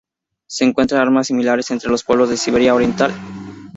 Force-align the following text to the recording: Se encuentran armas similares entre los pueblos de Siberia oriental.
Se 0.47 0.65
encuentran 0.65 0.99
armas 0.99 1.27
similares 1.27 1.69
entre 1.69 1.91
los 1.91 2.03
pueblos 2.03 2.27
de 2.31 2.37
Siberia 2.37 2.73
oriental. 2.73 3.13